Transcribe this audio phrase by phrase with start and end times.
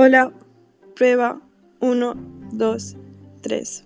[0.00, 0.32] Hola,
[0.94, 1.40] prueba
[1.80, 2.14] 1,
[2.52, 2.96] 2,
[3.42, 3.84] 3.